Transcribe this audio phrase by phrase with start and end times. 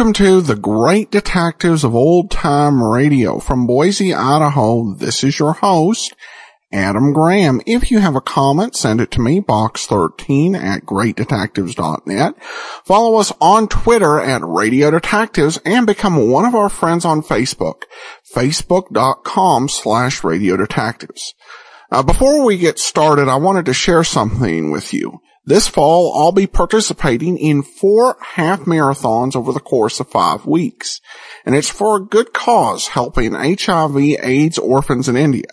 [0.00, 4.94] Welcome to the Great Detectives of Old Time Radio from Boise, Idaho.
[4.94, 6.16] This is your host,
[6.72, 7.60] Adam Graham.
[7.66, 12.42] If you have a comment, send it to me, box13 at greatdetectives.net.
[12.86, 17.82] Follow us on Twitter at Radio Detectives and become one of our friends on Facebook,
[18.34, 21.34] facebook.com slash Radio Detectives.
[21.92, 25.20] Uh, before we get started, I wanted to share something with you.
[25.44, 31.00] This fall, I'll be participating in four half marathons over the course of five weeks.
[31.46, 35.48] And it's for a good cause, helping HIV AIDS orphans in India.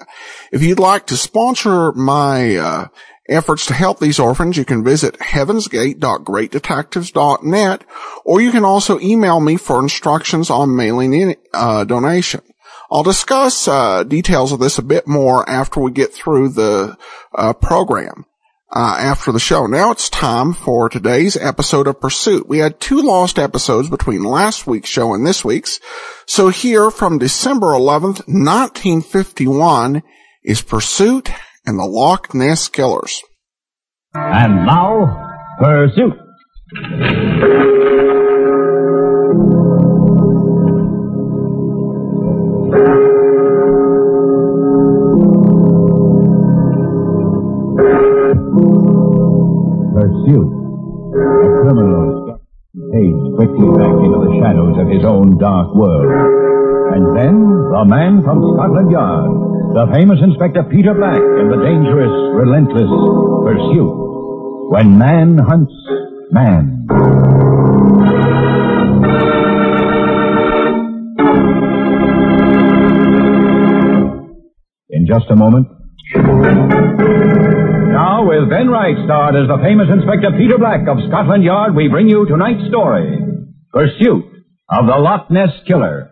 [0.52, 2.88] If you'd like to sponsor my, uh,
[3.30, 7.84] efforts to help these orphans, you can visit heavensgate.greatdetectives.net,
[8.26, 12.42] or you can also email me for instructions on mailing in uh, donation.
[12.90, 16.96] I'll discuss uh, details of this a bit more after we get through the
[17.36, 18.26] uh, program
[18.74, 19.66] uh, after the show.
[19.66, 22.48] Now it's time for today's episode of Pursuit.
[22.48, 25.80] We had two lost episodes between last week's show and this week's.
[26.26, 30.04] So here from December 11th, 1951
[30.44, 31.30] is Pursuit
[31.66, 33.22] and the Loch Ness Killers.
[34.14, 35.30] And now,
[35.60, 36.14] Pursuit.
[52.98, 56.10] Fades quickly back into the shadows of his own dark world.
[56.98, 57.36] And then,
[57.70, 59.30] the man from Scotland Yard,
[59.78, 62.90] the famous Inspector Peter Black in the dangerous, relentless
[63.46, 63.94] pursuit.
[64.74, 65.74] When man hunts
[66.32, 66.88] man.
[74.90, 75.68] In just a moment.
[78.18, 81.88] Now, with Ben Wright starred as the famous Inspector Peter Black of Scotland Yard, we
[81.88, 83.16] bring you tonight's story
[83.72, 84.26] Pursuit
[84.72, 86.10] of the Loch Ness Killer.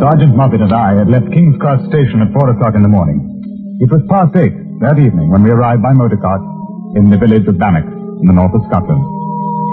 [0.00, 3.20] Sergeant Moffat and I had left King's Cross Station at four o'clock in the morning.
[3.84, 6.40] It was past eight that evening when we arrived by motor cart
[6.96, 9.04] in the village of Bannock in the north of Scotland.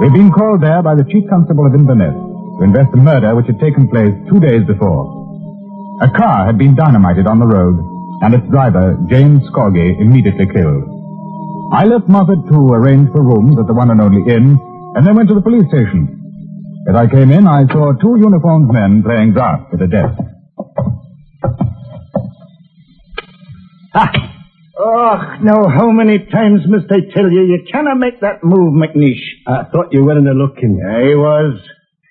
[0.04, 3.40] We had been called there by the Chief Constable of Inverness to invest a murder
[3.40, 5.08] which had taken place two days before.
[6.04, 7.80] A car had been dynamited on the road,
[8.20, 10.84] and its driver, James Scorgie, immediately killed.
[11.72, 14.60] I left Moffat to arrange for rooms at the one and only inn,
[15.00, 16.17] and then went to the police station.
[16.90, 20.20] As I came in, I saw two uniformed men playing draughts at a desk.
[23.94, 24.12] Ah.
[24.80, 29.20] Oh, now how many times must I tell you you cannot make that move, McNeish?
[29.48, 30.80] I thought you were in a looking.
[30.86, 31.60] I was.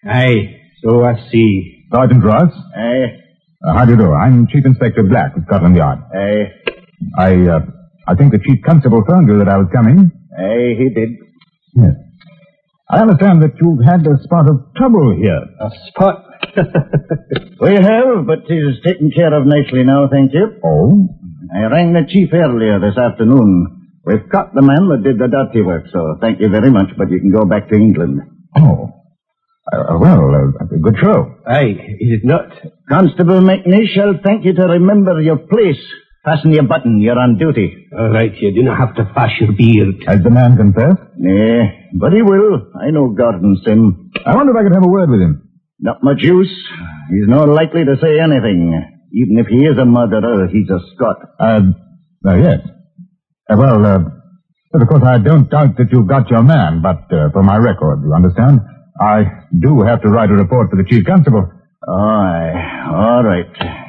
[0.05, 1.85] Aye, so I see.
[1.95, 3.07] Sergeant Ross, Aye.
[3.65, 4.13] uh, how do you do?
[4.13, 6.01] I'm Chief Inspector Black of Scotland Yard.
[6.13, 6.53] Aye.
[7.17, 7.61] I, uh,
[8.09, 10.11] I think the Chief Constable phoned you that I was coming.
[10.37, 11.11] Aye, he did.
[11.75, 11.95] Yes.
[12.89, 15.43] I understand that you've had a spot of trouble here.
[15.61, 16.23] A spot.
[17.61, 20.61] We have, but he's taken care of nicely now, thank you.
[20.63, 21.09] Oh?
[21.55, 23.89] I rang the chief earlier this afternoon.
[24.05, 27.11] We've caught the man that did the dirty work, so thank you very much, but
[27.11, 28.21] you can go back to England.
[28.57, 28.93] Oh.
[29.73, 31.35] Uh, well, uh, good show.
[31.47, 32.53] Aye, is it not?
[32.89, 35.83] Constable McNeish, I'll thank you to remember your place.
[36.27, 37.87] Fasten your button, you're on duty.
[37.97, 40.03] All right, you do not have to fash your beard.
[40.09, 40.99] Has the man confessed?
[41.17, 42.67] Nay, but he will.
[42.75, 44.11] I know Gordon Sim.
[44.27, 45.49] I wonder if I could have a word with him.
[45.79, 46.51] Not much use.
[47.11, 48.75] He's not likely to say anything.
[49.13, 51.19] Even if he is a murderer, he's a Scot.
[51.39, 51.61] Uh,
[52.27, 52.59] uh yes.
[53.49, 53.99] Uh, well, uh,
[54.73, 57.57] but of course I don't doubt that you've got your man, but uh, for my
[57.57, 58.59] record, you understand?
[59.01, 61.53] I do have to write a report to the Chief Constable.
[61.87, 63.86] Aye, all right.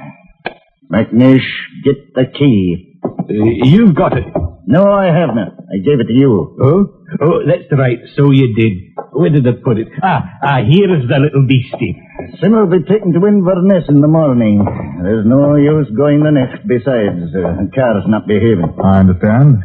[0.91, 1.45] McNeish,
[1.83, 2.99] get the key.
[3.03, 4.25] Uh, you've got it.
[4.67, 5.37] No, I haven't.
[5.39, 6.55] I gave it to you.
[6.61, 6.85] Oh?
[7.21, 7.99] Oh, that's right.
[8.15, 8.73] So you did.
[9.11, 9.87] Where did I put it?
[10.03, 11.95] Ah, ah, here is the little beastie.
[12.41, 14.63] Sim will be taken to Inverness in the morning.
[15.03, 16.67] There's no use going the next.
[16.67, 18.75] Besides, uh, the car's not behaving.
[18.83, 19.63] I understand.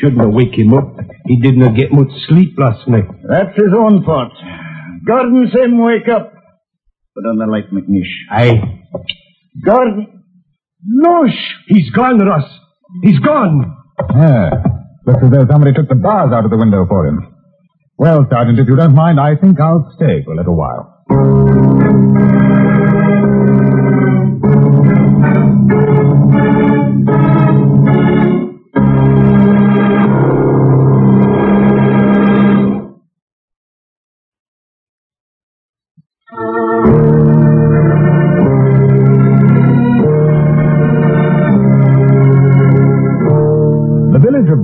[0.00, 0.96] Shouldn't have wake him up.
[1.26, 3.08] He did not get much sleep last night.
[3.28, 4.32] That's his own fault.
[5.06, 6.31] Gordon Sim, wake up.
[7.14, 8.08] Put on the light, McNeish.
[8.30, 8.80] Aye.
[9.64, 10.24] Gordon.
[10.88, 11.36] Losh!
[11.68, 12.48] He's gone, Ross.
[13.02, 13.76] He's gone.
[14.16, 14.50] Yeah.
[15.06, 17.34] Looks as though somebody took the bars out of the window for him.
[17.98, 20.88] Well, Sergeant, if you don't mind, I think I'll stay for a little while.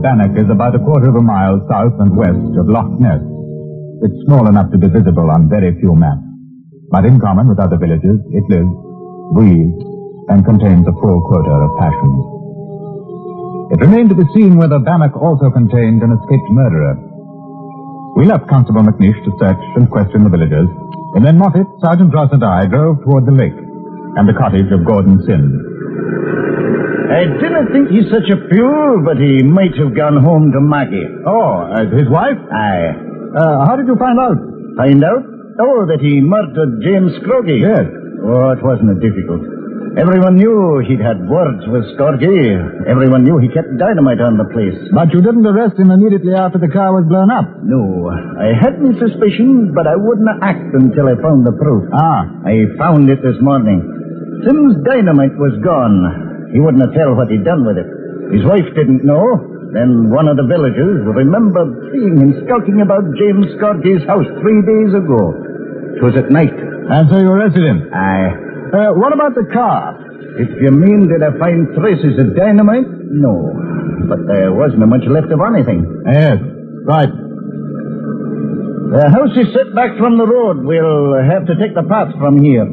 [0.09, 3.21] Bannock is about a quarter of a mile south and west of Loch Ness.
[4.01, 6.25] It's small enough to be visible on very few maps.
[6.89, 8.73] But in common with other villages, it lives,
[9.37, 9.85] breathes,
[10.33, 12.21] and contains a full quota of passions.
[13.77, 16.97] It remained to be seen whether Bannock also contained an escaped murderer.
[18.17, 20.73] We left Constable McNish to search and question the villagers,
[21.17, 23.61] and then Moffat, Sergeant Ross, and I drove toward the lake
[24.17, 25.53] and the cottage of Gordon Sims.
[27.09, 31.09] I didn't think he's such a fool, but he might have gone home to Maggie.
[31.25, 32.37] Oh, uh, his wife?
[32.53, 32.93] Aye.
[33.33, 34.37] Uh, how did you find out?
[34.77, 35.25] Find out?
[35.61, 37.65] Oh, that he murdered James Scorgie.
[37.65, 37.89] Yes.
[38.23, 39.41] Oh, it wasn't difficult.
[39.97, 42.55] Everyone knew he'd had words with Scorgie.
[42.87, 44.77] Everyone knew he kept dynamite on the place.
[44.93, 47.49] But you didn't arrest him immediately after the car was blown up.
[47.65, 51.89] No, I had my suspicions, but I wouldn't act until I found the proof.
[51.91, 52.29] Ah.
[52.45, 53.81] I found it this morning.
[54.45, 56.28] Sim's dynamite was gone.
[56.53, 57.89] He wouldn't have tell what he'd done with it.
[58.33, 59.25] His wife didn't know.
[59.73, 64.97] Then one of the villagers remembered seeing him skulking about James Scorgie's house three days
[64.97, 65.37] ago.
[65.97, 66.53] It was at night.
[66.57, 67.85] And so you arrested him?
[67.93, 68.33] Aye.
[68.73, 69.97] Uh, what about the car?
[70.41, 72.89] If you mean did I find traces of dynamite?
[73.13, 73.53] No.
[74.09, 75.85] But there wasn't much left of anything.
[76.09, 76.41] Yes.
[76.89, 77.13] Right.
[78.89, 80.65] The house is set back from the road.
[80.65, 82.65] We'll have to take the path from here.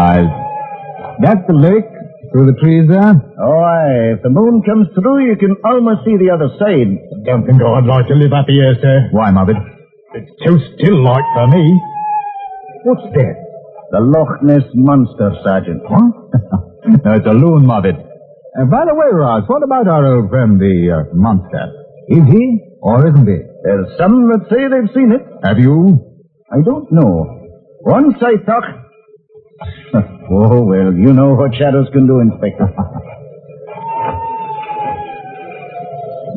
[0.00, 0.16] I.
[1.20, 1.84] That's the lake
[2.32, 3.12] through the trees there?
[3.12, 4.16] Oh, aye.
[4.16, 6.88] If the moon comes through, you can almost see the other side.
[7.28, 9.12] Don't think I'd like to live up here, sir.
[9.12, 9.60] Why, Moffat?
[10.16, 11.64] It's too still like for me.
[12.88, 13.36] What's that?
[13.92, 15.82] The Loch Ness Monster, Sergeant.
[15.84, 16.08] Huh?
[17.04, 17.96] no, it's a loon, Moffat.
[17.98, 21.70] Uh, by the way, Ross, what about our old friend, the uh, monster?
[22.08, 23.38] Is he or isn't he?
[23.62, 25.22] There's some that say they've seen it.
[25.44, 26.24] Have you?
[26.50, 27.26] I don't know.
[27.82, 28.89] Once I thought...
[30.30, 32.64] oh, well, you know what shadows can do, Inspector.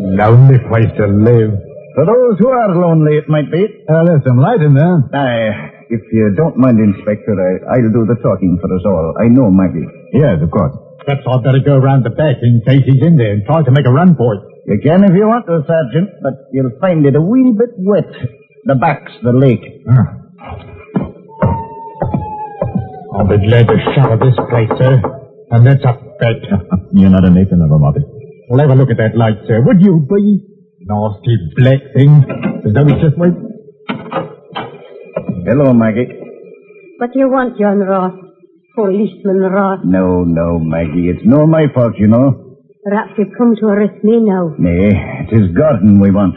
[0.03, 1.51] Lonely place to live.
[1.95, 3.63] For those who are lonely, it might be.
[3.87, 4.99] Uh, there's some light in there.
[5.13, 5.85] Aye.
[5.89, 9.13] If you don't mind, Inspector, I, I'll do the talking for us all.
[9.21, 9.85] I know Maggie.
[10.11, 10.73] Yes, of course.
[11.05, 13.71] Perhaps I'd better go round the back in case he's in there and try to
[13.71, 14.41] make a run for it.
[14.65, 18.09] You can if you want to, Sergeant, but you'll find it a wee bit wet.
[18.65, 19.63] The back's the lake.
[19.87, 20.82] Ah.
[23.13, 25.01] I'll be glad to shower this place, sir.
[25.51, 26.41] And that's a bet.
[26.93, 28.03] You're not a Nathan of a Moffat.
[28.49, 29.61] Well, have a look at that light, sir.
[29.61, 30.49] Would you be?
[30.81, 32.25] Nasty black thing.
[32.65, 33.33] As though it's just wait.
[35.45, 36.07] Hello, Maggie.
[36.97, 38.13] What do you want, John Ross?
[38.75, 39.79] Policeman Ross.
[39.85, 41.09] No, no, Maggie.
[41.09, 42.57] It's no my fault, you know.
[42.83, 44.55] Perhaps you've come to arrest me now.
[44.57, 44.91] Nay,
[45.29, 46.35] it is Gordon we want.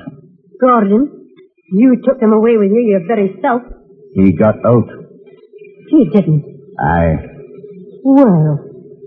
[0.61, 1.31] Gordon,
[1.73, 3.63] you took them away with you your very self.
[4.15, 4.89] He got out.
[5.89, 6.56] He didn't.
[6.79, 7.17] Aye.
[8.05, 8.61] Well,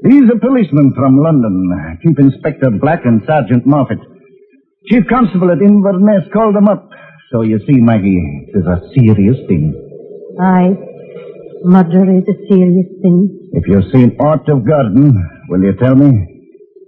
[0.04, 1.98] He's a policeman from London.
[2.02, 4.00] Chief Inspector Black and Sergeant Moffat.
[4.90, 6.90] Chief Constable at Inverness called them up.
[7.32, 9.74] So you see, Maggie, it is a serious thing.
[10.40, 10.74] aye.
[11.66, 13.50] Murder is a serious thing.
[13.52, 15.12] If you've seen aught of Gordon,
[15.50, 16.12] will you tell me?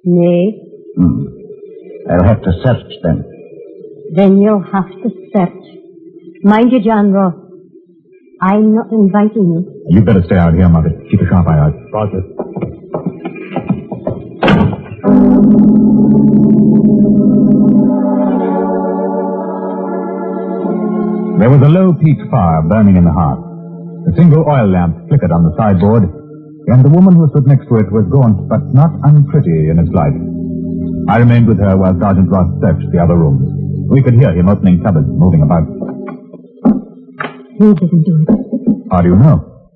[0.05, 0.57] Nay,
[0.95, 1.25] Hmm.
[2.09, 3.25] I'll have to search then.
[4.15, 5.63] then you'll have to search.
[6.43, 7.35] Mind you, John Ross.
[8.41, 9.83] I'm not inviting you.
[9.89, 10.89] You'd better stay out here, Mother.
[11.12, 11.75] Keep a sharp eye out.
[11.93, 12.21] Roger.
[21.41, 23.41] There was a low peat fire burning in the hearth.
[24.10, 27.77] A single oil lamp flickered on the sideboard, and the woman who stood next to
[27.81, 30.13] it was gaunt but not unpretty in its light.
[31.10, 33.50] I remained with her while Sergeant Ross searched the other rooms.
[33.89, 35.80] We could hear him opening cupboards, moving about.
[37.62, 38.30] He didn't do it.
[38.91, 39.70] How do you know?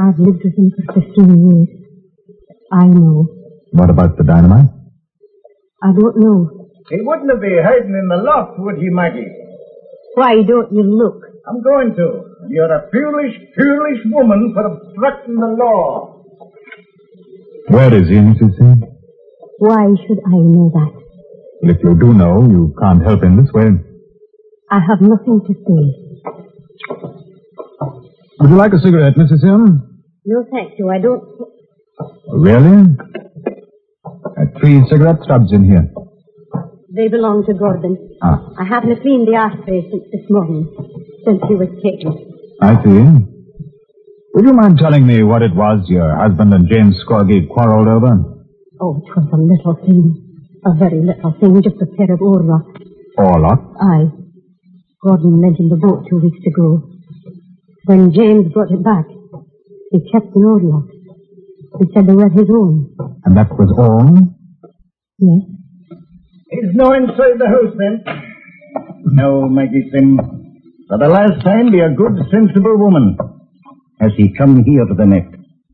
[0.00, 1.68] I've lived with him for 15 years.
[2.72, 3.28] I know.
[3.72, 4.70] What about the dynamite?
[5.82, 6.68] I don't know.
[6.88, 9.28] He wouldn't be hiding in the loft, would he, Maggie?
[10.14, 11.20] Why don't you look?
[11.46, 12.06] I'm going to.
[12.48, 16.24] You're a foolish, foolish woman for obstructing the law.
[17.68, 18.56] Where is he, Mrs.
[18.56, 18.84] Sims?
[19.58, 20.92] Why should I know that?
[21.62, 23.68] Well, If you do know, you can't help in this way.
[24.70, 26.01] I have nothing to say.
[28.42, 29.38] Would you like a cigarette, Mrs.
[29.38, 30.02] Sim?
[30.26, 30.90] No, thank you.
[30.90, 31.22] I don't.
[32.42, 32.90] Really?
[34.04, 35.86] Uh, three cigarette stubs in here.
[36.90, 37.94] They belong to Gordon.
[38.20, 38.42] Ah.
[38.58, 40.66] I haven't cleaned the ashtray since this morning,
[41.24, 42.18] since he was taken.
[42.60, 42.98] I see.
[44.34, 48.42] Would you mind telling me what it was your husband and James Scorgie quarreled over?
[48.80, 50.18] Oh, it was a little thing.
[50.66, 52.74] A very little thing, just a pair of oarlocks.
[53.18, 53.62] Oarlock?
[53.80, 54.10] Aye.
[55.00, 56.91] Gordon lent him the boat two weeks ago.
[57.84, 59.06] When James brought it back,
[59.90, 60.94] he kept the oarlocks.
[61.80, 62.94] He said they were his own.
[63.24, 64.06] And that was all?
[65.18, 65.42] Yes.
[66.50, 68.04] He's no inside the house, then.
[69.04, 70.16] No, Maggie Sim.
[70.88, 73.16] For the last time, be a good, sensible woman.
[74.00, 75.26] Has he come here to the neck?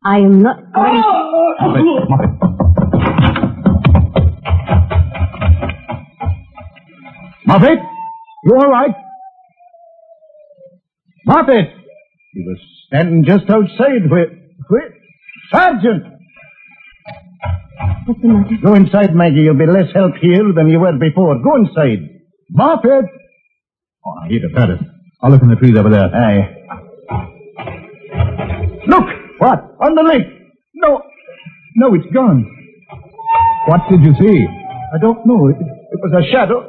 [0.03, 1.01] I am not going.
[1.59, 2.31] Moffat, Moffat.
[7.45, 7.79] Moffat?
[8.45, 8.95] You all right?
[11.25, 11.78] Moffat!
[12.33, 12.57] He was
[12.87, 14.27] standing just outside where...
[14.67, 14.93] Where?
[15.51, 16.03] Sergeant!
[18.05, 18.57] What's the matter?
[18.63, 19.41] Go inside, Maggie.
[19.41, 21.41] You'll be less help here than you were before.
[21.41, 22.07] Go inside.
[22.51, 23.05] Moffat!
[24.05, 24.79] Oh, I hear the parrot.
[25.21, 26.09] I'll look in the trees over there.
[26.13, 26.55] Aye.
[28.87, 29.05] Look!
[29.39, 29.75] What?
[29.81, 30.27] On the lake!
[30.75, 31.01] No.
[31.75, 32.45] No, it's gone.
[33.67, 34.47] What did you see?
[34.93, 35.47] I don't know.
[35.47, 36.65] It, it was a shadow.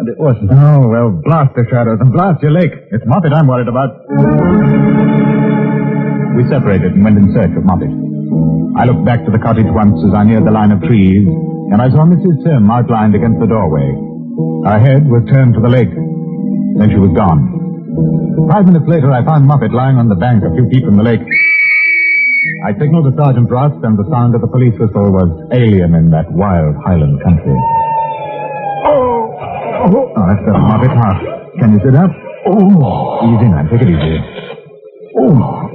[0.00, 0.48] And it wasn't.
[0.48, 2.72] Oh, well, blast the shadows and blast your lake.
[2.88, 4.00] It's Moffat I'm worried about.
[6.32, 7.92] We separated and went in search of Moffat.
[8.80, 11.28] I looked back to the cottage once as I neared the line of trees,
[11.68, 12.40] and I saw Mrs.
[12.40, 13.92] Sim outlined against the doorway.
[14.64, 15.92] Her head was turned to the lake.
[15.92, 18.48] Then she was gone.
[18.48, 21.04] Five minutes later, I found Moffat lying on the bank a few feet from the
[21.04, 21.20] lake.
[22.64, 26.08] I signaled to Sergeant Ross, and the sound of the police whistle was alien in
[26.16, 27.52] that wild Highland country.
[28.88, 29.39] Oh!
[29.70, 30.90] Oh, that's better, Moffat.
[30.94, 31.14] Now,
[31.58, 32.10] can you sit up?
[32.46, 33.30] Oh.
[33.30, 33.68] Easy, man.
[33.70, 34.18] Take it easy.
[35.18, 35.70] Oh,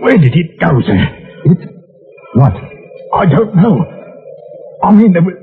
[0.00, 0.98] where did it go, sir?
[1.44, 1.58] It?
[2.34, 2.52] What?
[3.14, 3.84] I don't know.
[4.82, 5.34] I mean, there was,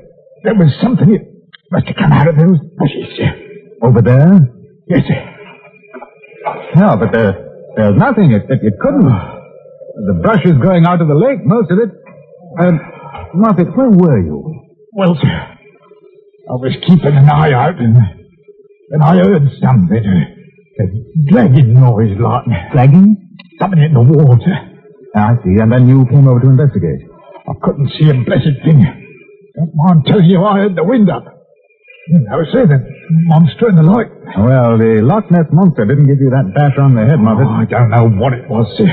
[0.44, 1.24] there was something that
[1.70, 3.30] must have come out of those bushes, sir.
[3.82, 4.38] Over there?
[4.88, 5.36] Yes, sir.
[6.76, 7.32] No, but there,
[7.76, 8.32] there's nothing.
[8.32, 9.04] It, it, it couldn't.
[9.04, 11.90] The brush is going out of the lake, most of it.
[12.58, 12.72] Uh,
[13.34, 14.42] Moffat, where were you?
[14.92, 15.58] Well, sir,
[16.50, 20.02] I was keeping an eye out, and then I heard something.
[20.02, 22.42] Uh, a, a dragging noise, like.
[22.72, 23.38] Dragging?
[23.60, 24.50] Something in the water.
[25.14, 25.62] I see.
[25.62, 27.06] And then you came over to investigate.
[27.46, 28.82] I couldn't see a blessed thing.
[28.82, 31.22] Don't mind telling you, I had the wind up.
[32.10, 32.82] No, sir, the
[33.30, 34.10] monster in the light.
[34.34, 37.46] Well, the Loch Ness Monster didn't give you that bash on the head, Mother.
[37.46, 38.90] Oh, I don't know what it was, sir.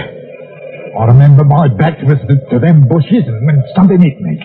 [0.93, 4.37] I remember my back was to, to them bushes and when something hit me.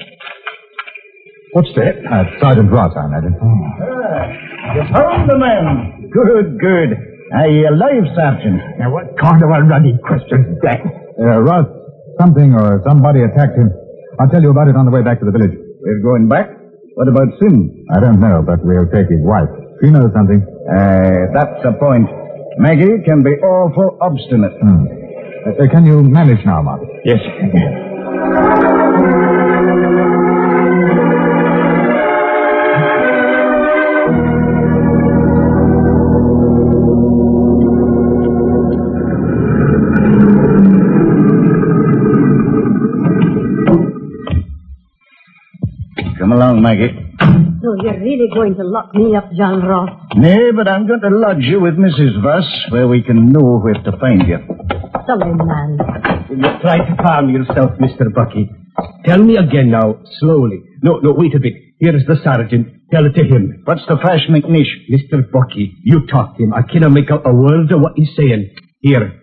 [1.52, 2.00] What's that?
[2.08, 3.36] Uh, Sergeant Ross, I imagine.
[3.36, 6.08] You found the man.
[6.08, 6.90] Good, good.
[7.36, 8.60] Are you alive, Sergeant?
[8.80, 10.80] Now, what kind of a ruddy question is that?
[11.20, 11.68] Uh, Ross,
[12.20, 13.68] something or somebody attacked him.
[14.20, 15.52] I'll tell you about it on the way back to the village.
[15.80, 16.48] We're going back.
[16.96, 17.84] What about Sim?
[17.92, 19.48] I don't know, but we'll take his wife.
[19.84, 20.40] She knows something.
[20.40, 22.08] Uh, that's the point.
[22.56, 24.52] Maggie can be awful obstinate.
[24.60, 24.84] Hmm.
[24.88, 26.80] Uh, can you manage now, Mark?
[27.04, 27.20] Yes,
[46.32, 46.88] Come along, Maggie.
[47.60, 49.90] So you're really going to lock me up, John Ross?
[50.16, 52.22] Nay, but I'm going to lodge you with Mrs.
[52.22, 54.38] Voss, where we can know where to find you.
[55.06, 55.76] Sullen man.
[56.30, 58.08] Will you try to calm yourself, Mr.
[58.14, 58.48] Bucky?
[59.04, 60.62] Tell me again now, slowly.
[60.82, 61.52] No, no, wait a bit.
[61.78, 62.66] Here is the sergeant.
[62.90, 63.60] Tell it to him.
[63.66, 64.72] What's the fash, McNish?
[64.90, 65.30] Mr.
[65.30, 66.54] Bucky, you talk to him.
[66.54, 68.54] I cannot make out a word of what he's saying.
[68.80, 69.20] Here.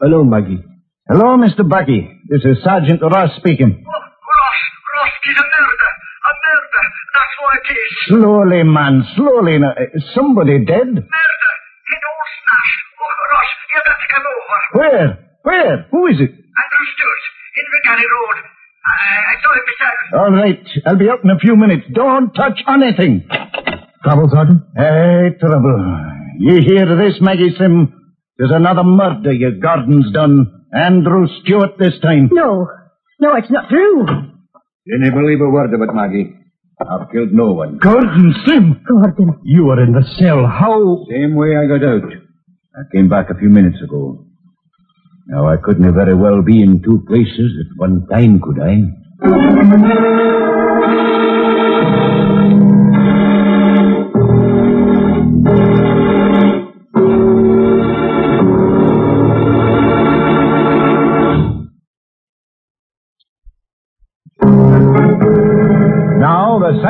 [0.00, 0.64] Hello, Maggie.
[1.06, 1.68] Hello, Mr.
[1.68, 2.08] Bucky.
[2.30, 3.68] This is Sergeant Ross speaking.
[3.68, 4.08] Ross,
[4.96, 5.44] Ross, it's a murder.
[5.44, 5.55] A murder.
[7.36, 7.92] That's what it is.
[8.08, 9.58] Slowly, man, slowly.
[9.58, 9.74] Now,
[10.14, 10.88] somebody dead?
[10.88, 11.52] Murder.
[11.92, 12.82] It all smashed.
[12.96, 14.58] Oh, Ross, you've got to come over.
[14.80, 15.08] Where?
[15.42, 15.76] Where?
[15.92, 16.32] Who is it?
[16.32, 17.24] Andrew Stewart,
[17.60, 18.36] in Regani Road.
[18.86, 19.98] I, I saw him myself.
[20.16, 21.84] All right, I'll be up in a few minutes.
[21.92, 23.28] Don't touch anything.
[24.02, 24.62] Trouble, Sergeant?
[24.76, 25.76] Hey, trouble.
[26.38, 27.92] You hear this, Maggie Sim?
[28.38, 30.64] There's another murder your garden's done.
[30.72, 32.30] Andrew Stewart this time.
[32.32, 32.68] No.
[33.20, 34.06] No, it's not true.
[34.06, 36.32] Didn't believe a word of it, Maggie.
[36.80, 37.78] I've killed no one.
[37.78, 38.82] Gordon Sim!
[38.86, 39.40] Gordon.
[39.44, 40.46] You were in the cell.
[40.46, 41.04] How?
[41.10, 42.12] Same way I got out.
[42.74, 44.24] I came back a few minutes ago.
[45.28, 50.65] Now, I couldn't very well be in two places at one time, could I?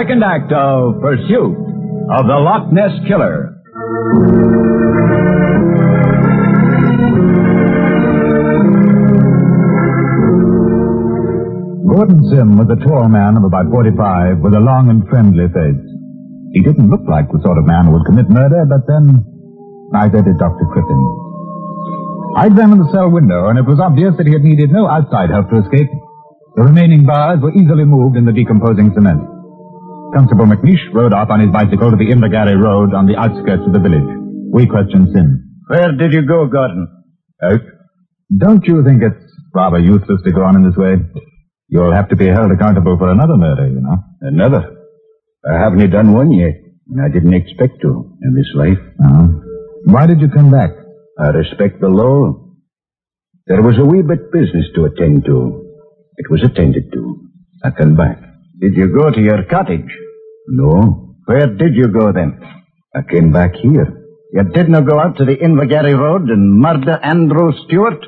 [0.06, 1.58] Second act of Pursuit
[2.14, 3.58] of the Loch Ness Killer.
[11.90, 15.82] Gordon Sim was a tall man of about 45 with a long and friendly face.
[16.54, 19.26] He didn't look like the sort of man who would commit murder, but then
[19.90, 20.70] neither did Dr.
[20.70, 21.02] Crippen.
[22.38, 25.34] I examined the cell window, and it was obvious that he had needed no outside
[25.34, 25.90] help to escape.
[26.54, 29.35] The remaining bars were easily moved in the decomposing cement.
[30.14, 33.72] Constable McNeish rode off on his bicycle to the Invergarry Road on the outskirts of
[33.72, 34.06] the village.
[34.52, 35.62] We questioned Sim.
[35.68, 36.86] Where did you go, Gordon?
[37.42, 37.60] Out.
[38.36, 39.22] Don't you think it's
[39.54, 40.96] rather useless to go on in this way?
[41.68, 43.98] You'll have to be held accountable for another murder, you know.
[44.20, 44.76] Another?
[45.48, 46.54] I haven't you done one yet,
[46.90, 48.78] and I didn't expect to in this life.
[49.02, 49.42] Oh.
[49.84, 50.70] Why did you come back?
[51.18, 52.54] I respect the law.
[53.46, 55.62] There was a wee bit business to attend to.
[56.16, 57.28] It was attended to.
[57.64, 58.25] I come back.
[58.60, 59.90] Did you go to your cottage?
[60.48, 62.40] No, Where did you go then?
[62.94, 63.86] I came back here.
[64.32, 68.04] You didn't go out to the Invergarry Road and murder Andrew Stewart?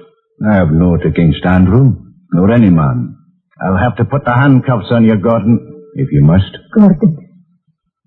[0.51, 1.97] I have naught against Andrew,
[2.33, 3.17] nor any man,
[3.61, 5.59] I'll have to put the handcuffs on you, Gordon.
[5.95, 6.57] if you must.
[6.77, 7.17] Gordon,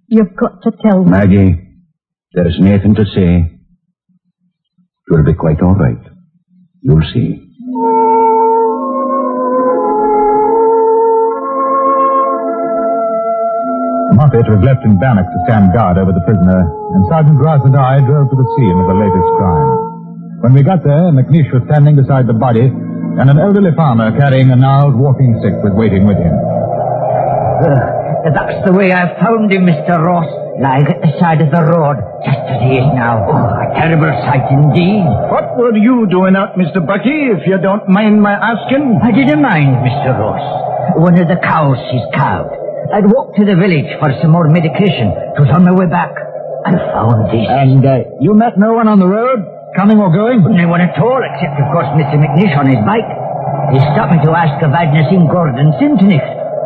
[0.07, 1.11] you've got to tell me.
[1.11, 1.55] Maggie,
[2.33, 3.59] there's nothing to say.
[5.11, 5.97] It'll be quite all right.
[6.81, 7.50] You'll see.
[14.11, 17.75] Moffat was left in Bannock to stand guard over the prisoner, and Sergeant Ross and
[17.79, 19.71] I drove to the scene of the latest crime.
[20.43, 24.51] When we got there, McNeish was standing beside the body, and an elderly farmer carrying
[24.51, 26.35] a gnarled walking stick was waiting with him.
[27.63, 29.95] Uh, that's the way I found him, Mr.
[30.03, 30.27] Ross,
[30.59, 31.97] lying at the side of the road,
[32.27, 33.15] just as he is now.
[33.25, 35.07] Oh, a terrible sight indeed.
[35.31, 36.83] What were you doing out, Mr.
[36.83, 38.99] Bucky, if you don't mind my asking?
[39.01, 40.19] I didn't mind, Mr.
[40.19, 40.43] Ross.
[40.99, 42.60] One of the cows she's calved.
[42.91, 45.15] I'd walked to the village for some more medication.
[45.35, 46.11] It was on my way back.
[46.67, 47.47] I found this.
[47.47, 49.47] And uh, you met no one on the road,
[49.79, 50.43] coming or going?
[50.43, 52.19] No one at all, except, of course, Mr.
[52.19, 53.07] McNish on his bike.
[53.71, 56.21] He stopped me to ask if I'd not seen Gordon Simtonick.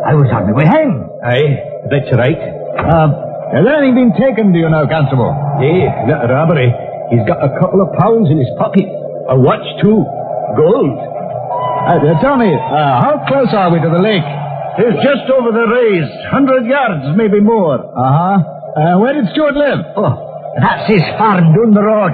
[0.06, 1.06] I was on my way home.
[1.22, 2.38] Aye, that's right.
[2.82, 3.08] Uh,
[3.54, 5.30] has anything been taken, do you know, Constable?
[5.62, 6.74] Eh, not a robbery.
[7.14, 8.90] He's got a couple of pounds in his pocket.
[9.30, 10.02] A watch, too.
[10.58, 10.98] Gold.
[11.86, 14.26] Uh, tell me, uh, how close are we to the lake?
[14.78, 16.08] It's just over the raise.
[16.28, 17.80] Hundred yards, maybe more.
[17.80, 18.36] Uh-huh.
[18.76, 19.80] Uh, where did Stewart live?
[19.96, 22.12] Oh, that's his farm down the road.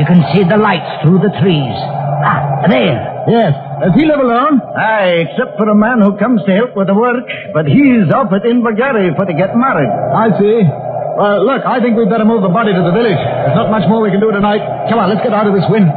[0.00, 1.76] You can see the lights through the trees.
[2.24, 2.96] Ah, there.
[3.28, 3.52] Yes.
[3.84, 4.60] Does he live alone?
[4.76, 7.28] Aye, except for a man who comes to help with the work.
[7.52, 9.90] But he's off at Invergarry for to get married.
[10.16, 10.64] I see.
[11.18, 13.18] Well, look, I think we'd better move the body to the village.
[13.18, 14.62] There's not much more we can do tonight.
[14.88, 15.90] Come on, let's get out of this wind.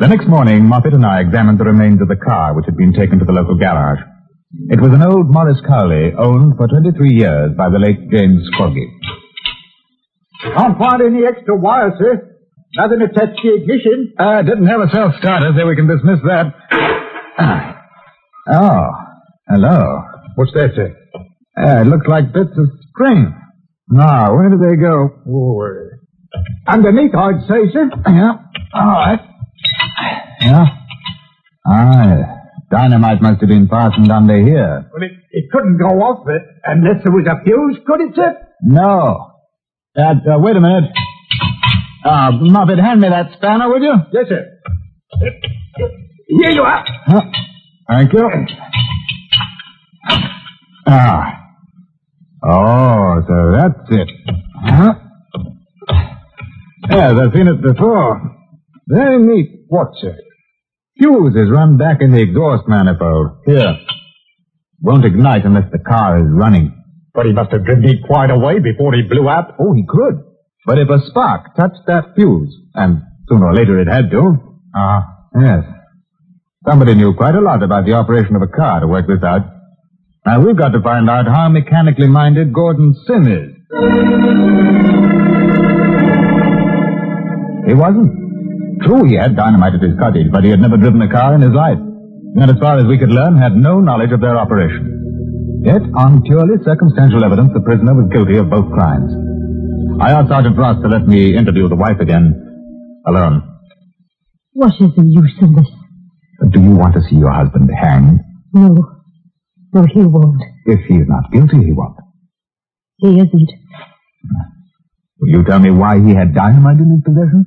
[0.00, 2.94] The next morning, Moffat and I examined the remains of the car which had been
[2.96, 4.00] taken to the local garage.
[4.72, 8.88] It was an old Morris Cowley, owned for 23 years by the late James Scorgie.
[10.56, 12.16] Can't find any extra wire, sir.
[12.80, 14.14] Nothing attached to ignition.
[14.18, 16.48] Uh, didn't have a self-starter, so we can dismiss that.
[18.56, 18.88] oh,
[19.52, 20.00] hello.
[20.36, 20.96] What's that, sir?
[21.60, 23.36] Uh, it looks like bits of string.
[23.90, 25.12] Now, where do they go?
[25.28, 27.84] Oh, uh, underneath, I'd say, sir.
[28.08, 28.48] Yeah.
[28.72, 29.29] All right.
[30.40, 30.64] Yeah.
[31.66, 32.16] Ah,
[32.70, 34.88] dynamite must have been fastened under here.
[34.92, 38.36] Well, it, it couldn't go off it unless there was a fuse, could it, sir?
[38.62, 39.32] No.
[39.96, 40.84] Uh, uh, wait a minute.
[42.04, 43.92] Uh, Moffat, hand me that spanner, will you?
[44.12, 44.46] Yes, sir.
[46.28, 46.84] Here you are.
[47.88, 48.30] Thank you.
[50.86, 51.36] Ah.
[52.42, 54.08] Oh, so that's it.
[54.64, 54.94] Huh?
[56.90, 58.36] Yes, I've seen it before.
[58.88, 59.66] Very neat.
[59.68, 60.16] What, sir?
[61.00, 63.40] Fuse is run back in the exhaust manifold.
[63.46, 63.72] Here.
[64.82, 66.76] Won't ignite unless the car is running.
[67.14, 69.56] But he must have driven it quite a way before he blew up.
[69.58, 70.22] Oh, he could.
[70.66, 74.60] But if a spark touched that fuse, and sooner or later it had to.
[74.76, 75.26] Ah.
[75.34, 75.64] Yes.
[76.68, 79.40] Somebody knew quite a lot about the operation of a car to work this out.
[80.26, 83.56] Now we've got to find out how mechanically minded Gordon Sim is.
[87.66, 88.19] He wasn't.
[88.82, 91.42] True, he had dynamite at his cottage, but he had never driven a car in
[91.42, 91.78] his life.
[91.78, 95.62] And as far as we could learn, had no knowledge of their operation.
[95.64, 99.12] Yet, on purely circumstantial evidence, the prisoner was guilty of both crimes.
[100.00, 102.32] I asked Sergeant Ross to let me interview the wife again,
[103.06, 103.42] alone.
[104.52, 105.68] What is the use of this?
[106.50, 108.20] Do you want to see your husband hanged?
[108.54, 108.74] No.
[109.74, 110.40] No, he won't.
[110.64, 111.96] If he is not guilty, he won't.
[112.96, 113.50] He isn't.
[115.20, 117.44] Will you tell me why he had dynamite in his possession?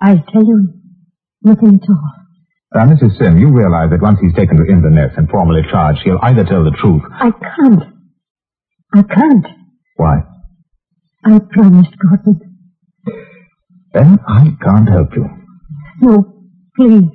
[0.00, 0.78] I'll tell you
[1.42, 2.12] Nothing at all.
[2.74, 3.16] Uh, now, Mrs.
[3.18, 6.64] Sim, you realize that once he's taken to Inverness and formally charged, he'll either tell
[6.64, 7.02] the truth.
[7.12, 7.82] I can't.
[8.94, 9.46] I can't.
[9.96, 10.16] Why?
[11.24, 12.40] I promised, Gordon.
[13.94, 15.26] Then I can't help you.
[16.02, 16.24] No,
[16.76, 17.08] please.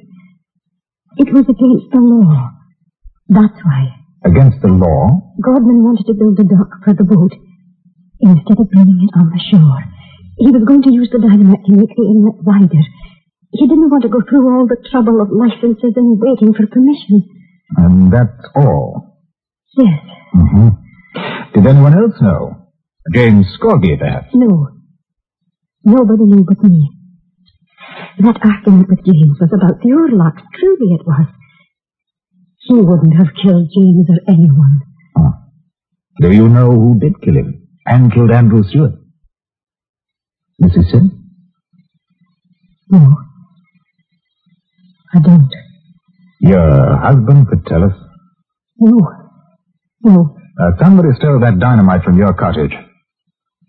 [1.17, 2.49] It was against the law.
[3.27, 3.95] That's why.
[4.25, 5.35] Against the law?
[5.43, 7.33] Gordon wanted to build a dock for the boat
[8.19, 9.83] instead of bringing it on the shore.
[10.37, 12.83] He was going to use the dynamite to make the inlet wider.
[13.51, 17.21] He didn't want to go through all the trouble of licenses and waiting for permission.
[17.77, 19.21] And that's all?
[19.77, 20.01] Yes.
[20.35, 20.69] Mm-hmm.
[21.53, 22.67] Did anyone else know?
[23.13, 24.29] James Scorgie, perhaps?
[24.33, 24.69] No.
[25.83, 26.89] Nobody knew but me.
[28.19, 30.41] That argument with James was about the oarlocks.
[30.57, 31.27] Truly it was.
[32.61, 34.79] He wouldn't have killed James or anyone.
[35.19, 35.33] Oh.
[36.21, 37.67] Do you know who did kill him?
[37.85, 38.93] And killed Andrew Stewart?
[40.63, 40.91] Mrs.
[40.91, 41.11] Sim?
[42.89, 43.15] No.
[45.13, 45.49] I don't.
[46.41, 47.93] Your husband could tell us.
[48.79, 48.99] No.
[50.03, 50.37] No.
[50.59, 52.73] Uh, somebody stole that dynamite from your cottage.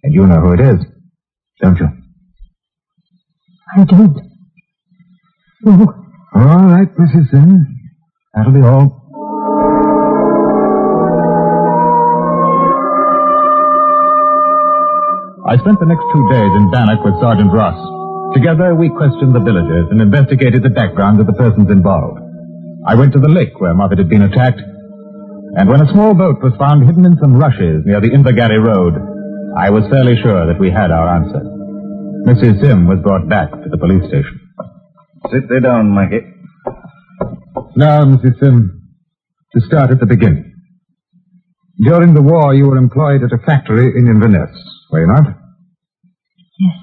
[0.02, 0.85] And you know who it is,
[1.62, 1.88] don't you?
[3.76, 4.16] I don't.
[5.62, 5.87] No.
[6.35, 7.30] All right, Mrs.
[7.30, 7.66] Sim.
[8.35, 9.04] That'll be all.
[15.44, 17.76] I spent the next two days in Bannock with Sergeant Ross.
[18.33, 22.16] Together, we questioned the villagers and investigated the background of the persons involved.
[22.88, 26.40] I went to the lake where Moffat had been attacked, and when a small boat
[26.42, 28.96] was found hidden in some rushes near the Invergarry Road,
[29.57, 31.44] I was fairly sure that we had our answer.
[32.24, 32.64] Mrs.
[32.64, 34.40] Sim was brought back to the police station.
[35.30, 36.24] Sit there down, Maggie.
[37.76, 38.40] Now, Mrs.
[38.40, 38.80] Sim,
[39.52, 40.57] to start at the beginning.
[41.85, 44.50] During the war, you were employed at a factory in Inverness,
[44.94, 45.26] were you not?
[46.59, 46.76] Yes.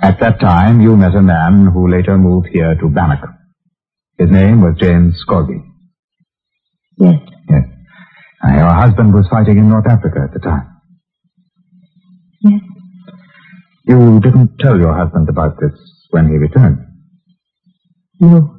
[0.00, 3.28] At that time, you met a man who later moved here to Bannock.
[4.18, 5.62] His name was James Scorgie.
[6.98, 7.20] Yes.
[7.50, 7.64] Yes.
[8.42, 10.68] Uh, your husband was fighting in North Africa at the time.
[12.40, 12.60] Yes.
[13.86, 15.78] You didn't tell your husband about this
[16.10, 16.78] when he returned.
[18.20, 18.56] No.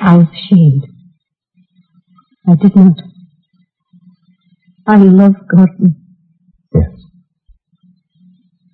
[0.00, 0.84] I was ashamed.
[2.48, 2.96] I did not.
[4.86, 5.96] I love Gordon.
[6.72, 6.90] Yes.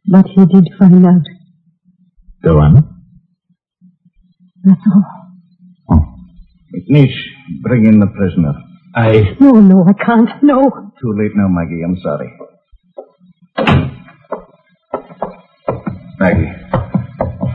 [0.07, 1.23] But he did find out.
[2.43, 2.75] Go on.
[4.65, 5.05] That's all.
[5.91, 6.15] Oh.
[6.75, 7.15] McNeish,
[7.63, 8.53] bring in the prisoner.
[8.95, 9.37] I.
[9.41, 10.31] No, no, I can't.
[10.43, 10.63] No.
[11.01, 11.83] Too late now, Maggie.
[11.85, 12.33] I'm sorry.
[16.19, 16.53] Maggie,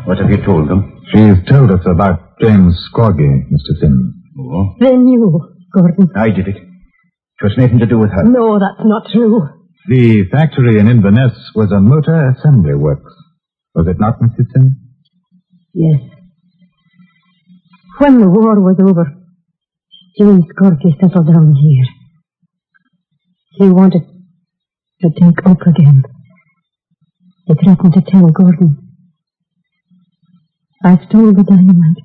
[0.06, 1.02] what have you told them?
[1.12, 3.80] She's told us about James Scorgie, Mr.
[3.80, 4.14] Sim.
[4.40, 5.40] Oh, They knew,
[5.74, 6.10] Gordon.
[6.16, 6.58] I did it.
[6.58, 8.24] It was nothing to do with her.
[8.24, 9.48] No, that's not true.
[9.88, 13.14] The factory in Inverness was a motor assembly works.
[13.74, 14.52] Was it not, Mrs.
[14.54, 14.76] Sim?
[15.74, 16.02] Yes.
[17.98, 19.16] When the war was over,
[20.20, 21.86] James Scorgie settled down here.
[23.60, 24.04] He wanted
[25.04, 26.04] to take up again.
[27.46, 28.78] He threatened to tell Gordon.
[30.84, 32.04] I stole the dynamite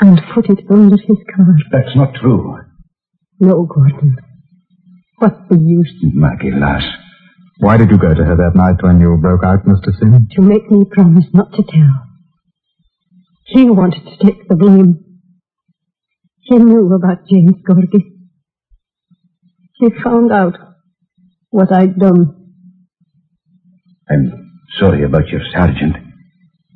[0.00, 1.56] and put it under his car.
[1.72, 2.58] That's not true.
[3.40, 4.18] No, Gordon.
[5.24, 5.90] What's the use?
[6.12, 6.84] Maggie, lass.
[7.56, 9.90] Why did you go to her that night when you broke out, Mr.
[9.98, 10.28] Sim?
[10.32, 11.94] To make me promise not to tell.
[13.46, 15.22] He wanted to take the blame.
[16.40, 18.04] He knew about James Scorgie.
[19.76, 20.58] He found out
[21.48, 22.60] what I'd done.
[24.10, 25.96] I'm sorry about your sergeant,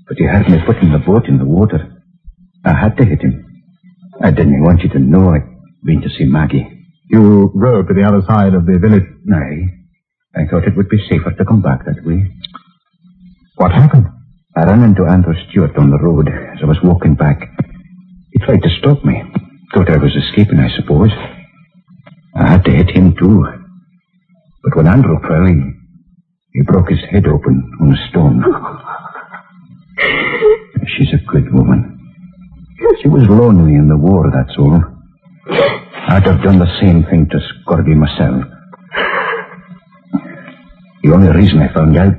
[0.08, 2.00] but he had me putting the boat in the water.
[2.64, 3.44] I had to hit him.
[4.22, 5.46] I didn't want you to know I'd
[5.84, 6.77] been to see Maggie.
[7.10, 9.04] You rode to the other side of the village.
[9.24, 9.74] Nay.
[10.36, 12.30] I thought it would be safer to come back that way.
[13.56, 14.06] What happened?
[14.56, 17.40] I ran into Andrew Stewart on the road as I was walking back.
[18.32, 19.22] He tried to stop me.
[19.74, 21.10] Thought I was escaping, I suppose.
[22.36, 23.44] I had to hit him too.
[24.64, 25.60] But when Andrew fell, he,
[26.52, 28.42] he broke his head open on a stone.
[30.96, 31.94] She's a good woman.
[33.02, 34.80] She was lonely in the war, that's all.
[36.08, 38.44] I'd have done the same thing to Scorgie myself.
[41.02, 42.14] The only reason I found out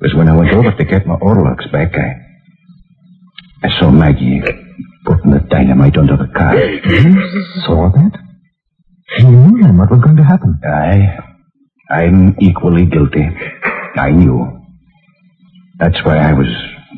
[0.00, 1.92] was when I went over to get my oarlocks back.
[1.94, 4.40] I, I saw Maggie
[5.04, 6.56] putting the dynamite under the car.
[6.56, 7.22] You
[7.66, 8.18] saw that?
[9.18, 10.58] You knew then what was going to happen.
[10.64, 11.18] Aye.
[11.90, 13.28] I'm equally guilty.
[13.96, 14.58] I knew.
[15.78, 16.48] That's why I was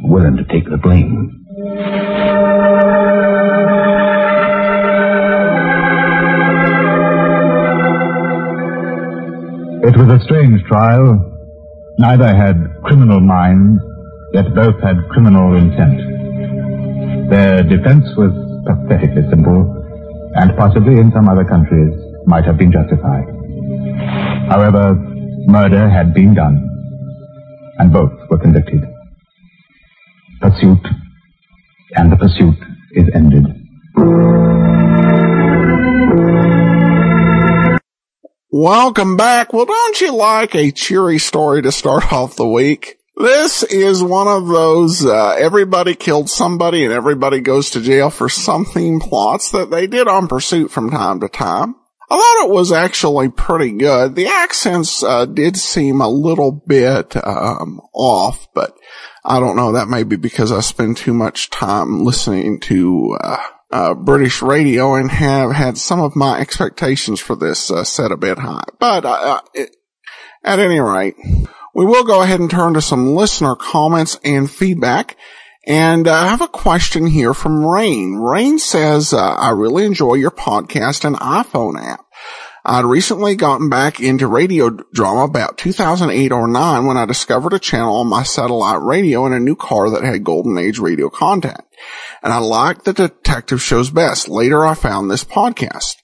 [0.03, 1.45] willing to take the blame.
[9.87, 11.21] It was a strange trial.
[11.99, 13.83] Neither had criminal minds,
[14.33, 16.01] yet both had criminal intent.
[17.29, 18.33] Their defense was
[18.65, 19.61] pathetically simple,
[20.37, 21.93] and possibly in some other countries
[22.25, 23.29] might have been justified.
[24.49, 24.95] However,
[25.47, 26.67] murder had been done,
[27.79, 28.83] and both were convicted.
[30.41, 30.81] Pursuit,
[31.97, 32.57] and the pursuit
[32.93, 33.45] is ended.
[38.57, 39.53] Welcome back.
[39.53, 43.01] Well, don't you like a cheery story to start off the week?
[43.17, 48.29] This is one of those, uh, everybody killed somebody and everybody goes to jail for
[48.29, 51.75] something plots that they did on pursuit from time to time.
[52.09, 54.15] I thought it was actually pretty good.
[54.15, 58.73] The accents, uh, did seem a little bit, um, off, but
[59.25, 59.73] I don't know.
[59.73, 63.43] That may be because I spend too much time listening to, uh,
[63.75, 68.17] uh, British radio and have had some of my expectations for this uh, set a
[68.17, 68.63] bit high.
[68.79, 69.77] But uh, it,
[70.45, 71.17] at any rate,
[71.75, 75.17] we will go ahead and turn to some listener comments and feedback.
[75.67, 78.15] And uh, I have a question here from Rain.
[78.15, 82.04] Rain says, uh, I really enjoy your podcast and iPhone app.
[82.67, 87.59] I'd recently gotten back into radio drama about 2008 or 9 when I discovered a
[87.59, 91.61] channel on my satellite radio in a new car that had golden age radio content.
[92.23, 94.29] And I liked the detective shows best.
[94.29, 95.97] Later I found this podcast.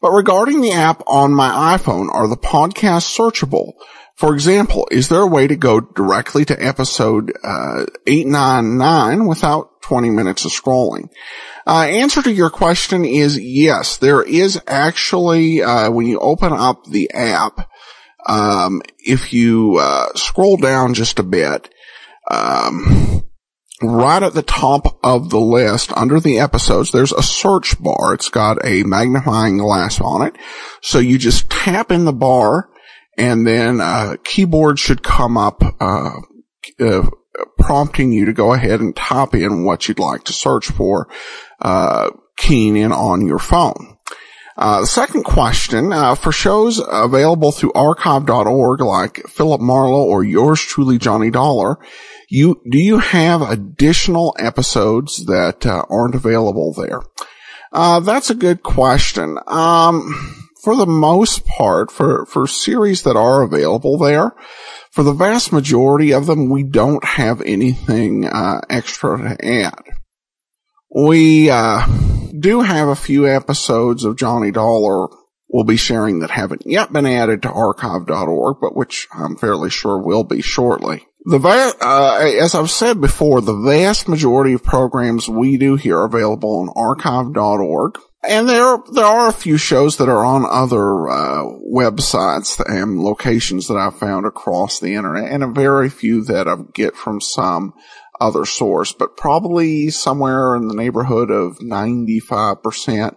[0.00, 3.72] But regarding the app on my iPhone, are the podcasts searchable?
[4.16, 10.08] For example, is there a way to go directly to episode uh, 899 without 20
[10.08, 11.10] minutes of scrolling?
[11.66, 13.98] Uh, answer to your question is yes.
[13.98, 17.68] There is actually, uh, when you open up the app,
[18.26, 21.68] um, if you uh, scroll down just a bit,
[22.30, 23.22] um,
[23.82, 28.14] right at the top of the list under the episodes, there's a search bar.
[28.14, 30.36] It's got a magnifying glass on it.
[30.80, 32.70] So you just tap in the bar
[33.16, 36.10] and then a keyboard should come up, uh,
[36.80, 37.08] uh,
[37.58, 41.08] prompting you to go ahead and type in what you'd like to search for,
[41.60, 43.96] uh, keying in on your phone.
[44.58, 50.60] Uh, the second question, uh, for shows available through archive.org like Philip Marlowe or yours
[50.60, 51.78] truly Johnny Dollar,
[52.30, 57.02] you, do you have additional episodes that uh, aren't available there?
[57.70, 59.38] Uh, that's a good question.
[59.46, 64.32] Um, for the most part, for, for series that are available there,
[64.90, 69.80] for the vast majority of them, we don't have anything uh, extra to add.
[70.92, 71.86] We uh,
[72.36, 75.06] do have a few episodes of Johnny Dollar
[75.48, 80.02] we'll be sharing that haven't yet been added to archive.org, but which I'm fairly sure
[80.02, 81.06] will be shortly.
[81.26, 85.98] The va- uh, as I've said before, the vast majority of programs we do here
[85.98, 88.00] are available on archive.org.
[88.28, 93.68] And there, there are a few shows that are on other, uh, websites and locations
[93.68, 97.74] that I've found across the internet and a very few that I get from some
[98.20, 103.16] other source, but probably somewhere in the neighborhood of 95%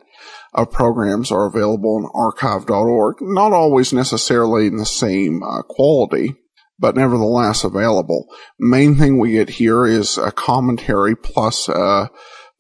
[0.54, 3.17] of programs are available on archive.org.
[3.22, 6.36] Not always necessarily in the same uh, quality,
[6.78, 8.28] but nevertheless available.
[8.60, 12.10] Main thing we get here is a commentary plus a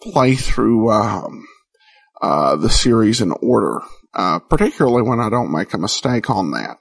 [0.01, 1.45] playthrough um,
[2.21, 3.81] uh, the series in order,
[4.13, 6.77] uh, particularly when I don't make a mistake on that.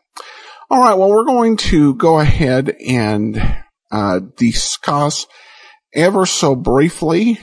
[0.70, 5.26] All right, well, we're going to go ahead and uh, discuss
[5.94, 7.38] ever so briefly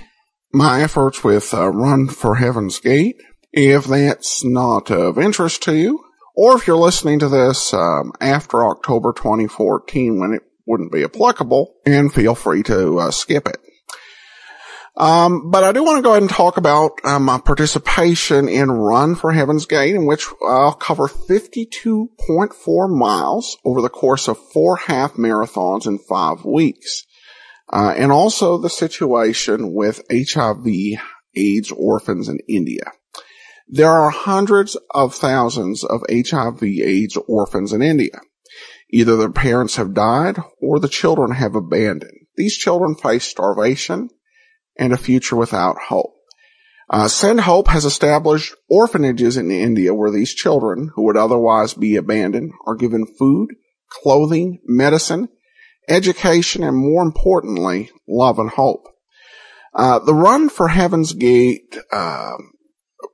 [0.54, 3.18] my efforts with uh, Run for Heaven's Gate.
[3.52, 6.04] If that's not of interest to you,
[6.36, 11.76] or if you're listening to this um, after October 2014 when it wouldn't be applicable,
[11.86, 13.58] and feel free to uh, skip it.
[14.98, 18.72] Um, but I do want to go ahead and talk about uh, my participation in
[18.72, 24.78] Run for Heaven's Gate, in which I'll cover 52.4 miles over the course of four
[24.78, 27.04] half marathons in five weeks.
[27.72, 30.66] Uh, and also the situation with HIV
[31.36, 32.92] AIDS orphans in India.
[33.68, 38.22] There are hundreds of thousands of HIV AIDS orphans in India.
[38.92, 42.28] Either their parents have died or the children have abandoned.
[42.38, 44.10] These children face starvation
[44.78, 46.14] and a future without hope.
[46.90, 51.96] Uh, Send Hope has established orphanages in India where these children, who would otherwise be
[51.96, 53.50] abandoned, are given food,
[53.90, 55.30] clothing, medicine,
[55.90, 58.88] education, and more importantly, love and hope.
[59.74, 62.36] Uh, the Run for Heaven's Gate uh,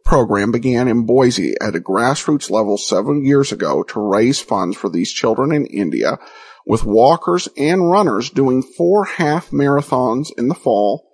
[0.04, 4.89] program began in Boise at a grassroots level seven years ago to raise funds for
[4.89, 6.19] these children in India
[6.65, 11.11] with walkers and runners doing four half marathons in the fall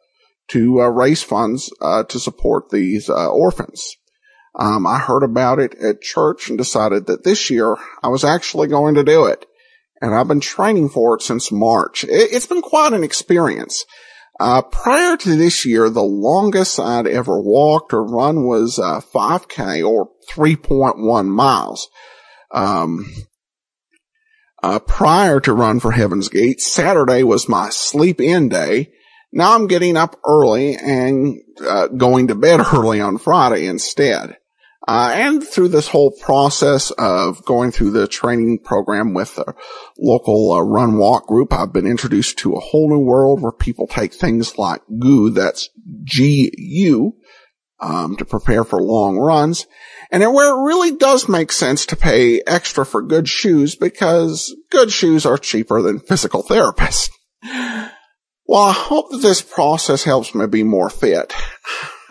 [0.50, 3.96] to uh, raise funds uh, to support these uh, orphans.
[4.58, 8.68] Um, I heard about it at church and decided that this year I was actually
[8.68, 9.46] going to do it.
[10.02, 12.04] And I've been training for it since March.
[12.04, 13.86] It, has been quite an experience.
[14.40, 19.88] Uh, prior to this year, the longest I'd ever walked or run was uh, 5K
[19.88, 21.90] or 3.1 miles.
[22.52, 23.12] Um,
[24.62, 28.92] uh, prior to Run for Heaven's Gate, Saturday was my sleep in day.
[29.32, 34.38] Now I'm getting up early and uh, going to bed early on Friday instead.
[34.88, 39.54] Uh, and through this whole process of going through the training program with the
[40.00, 43.88] local uh, run walk group, I've been introduced to a whole new world where people
[43.88, 45.70] take things like GU, that's
[46.06, 47.14] G-U,
[47.82, 49.68] um, to prepare for long runs.
[50.10, 54.90] And where it really does make sense to pay extra for good shoes because good
[54.90, 57.10] shoes are cheaper than physical therapists.
[58.48, 61.34] Well, I hope that this process helps me be more fit.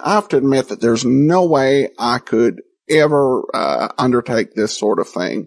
[0.05, 4.99] I have to admit that there's no way I could ever uh, undertake this sort
[4.99, 5.47] of thing,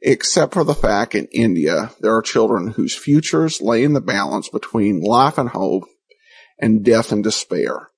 [0.00, 4.48] except for the fact in India there are children whose futures lay in the balance
[4.48, 5.84] between life and hope
[6.58, 7.90] and death and despair.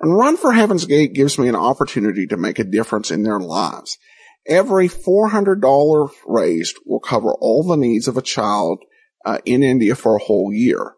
[0.00, 3.38] And Run for Heaven's Gate gives me an opportunity to make a difference in their
[3.38, 3.98] lives.
[4.46, 8.80] Every $400 raised will cover all the needs of a child
[9.26, 10.94] uh, in India for a whole year.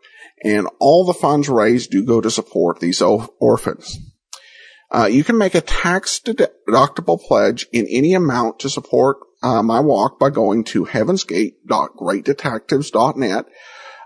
[0.46, 3.98] And all the funds raised do go to support these orphans.
[4.92, 9.80] Uh, you can make a tax deductible pledge in any amount to support uh, my
[9.80, 13.46] walk by going to heavensgate.greatdetectives.net,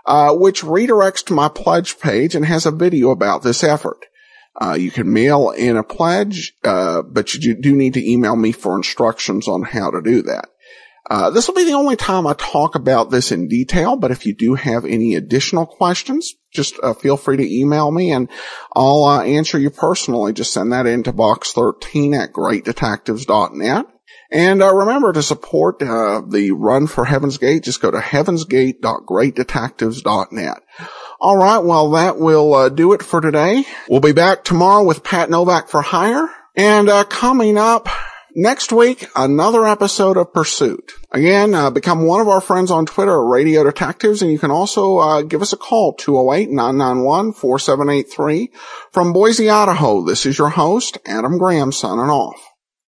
[0.07, 4.07] uh, which redirects to my pledge page and has a video about this effort.
[4.59, 8.51] Uh, you can mail in a pledge, uh, but you do need to email me
[8.51, 10.49] for instructions on how to do that.
[11.11, 14.25] Uh, this will be the only time I talk about this in detail, but if
[14.25, 18.29] you do have any additional questions, just uh, feel free to email me and
[18.73, 20.31] I'll uh, answer you personally.
[20.31, 23.87] Just send that into box 13 at greatdetectives.net.
[24.31, 27.65] And uh, remember to support uh, the Run for Heaven's Gate.
[27.65, 30.57] Just go to heavensgate.greatdetectives.net.
[31.19, 31.59] All right.
[31.59, 33.65] Well, that will uh, do it for today.
[33.89, 36.29] We'll be back tomorrow with Pat Novak for Hire.
[36.55, 37.89] And coming up,
[38.35, 40.93] Next week, another episode of Pursuit.
[41.11, 44.51] Again, uh, become one of our friends on Twitter at Radio Detectives, and you can
[44.51, 48.47] also uh, give us a call, 208-991-4783.
[48.93, 52.50] From Boise, Idaho, this is your host, Adam Graham, signing off.